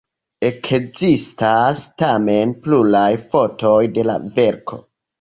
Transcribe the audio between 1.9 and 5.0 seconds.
tamen pluraj fotoj de la verko.